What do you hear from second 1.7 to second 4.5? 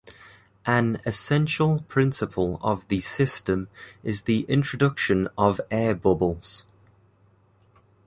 principle of the system is the